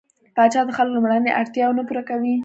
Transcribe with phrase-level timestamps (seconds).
[0.35, 2.33] پاچا د خلکو لومړنۍ اړتياوې نه پوره کوي.